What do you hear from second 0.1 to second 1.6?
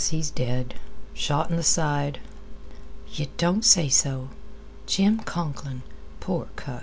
dead. Shot in